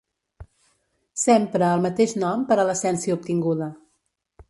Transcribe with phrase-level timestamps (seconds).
[1.25, 3.73] S'empra el mateix nom per a l'essència obtinguda.